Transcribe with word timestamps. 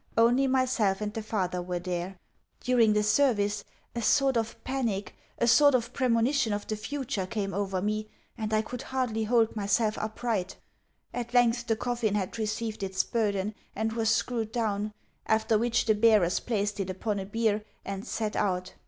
Only 0.17 0.47
myself 0.47 0.99
and 0.99 1.13
the 1.13 1.21
father 1.21 1.61
were 1.61 1.77
there. 1.77 2.17
During 2.59 2.93
the 2.93 3.03
service 3.03 3.63
a 3.93 4.01
sort 4.01 4.35
of 4.35 4.55
panic, 4.63 5.13
a 5.37 5.45
sort 5.45 5.75
of 5.75 5.93
premonition 5.93 6.53
of 6.53 6.65
the 6.65 6.75
future, 6.75 7.27
came 7.27 7.53
over 7.53 7.83
me, 7.83 8.09
and 8.35 8.51
I 8.51 8.63
could 8.63 8.81
hardly 8.81 9.25
hold 9.25 9.55
myself 9.55 9.99
upright. 9.99 10.57
At 11.13 11.35
length 11.35 11.67
the 11.67 11.75
coffin 11.75 12.15
had 12.15 12.39
received 12.39 12.81
its 12.81 13.03
burden 13.03 13.53
and 13.75 13.93
was 13.93 14.09
screwed 14.09 14.51
down; 14.51 14.91
after 15.27 15.55
which 15.55 15.85
the 15.85 15.93
bearers 15.93 16.39
placed 16.39 16.79
it 16.79 16.89
upon 16.89 17.19
a 17.19 17.25
bier, 17.27 17.63
and 17.85 18.03
set 18.07 18.35
out. 18.35 18.73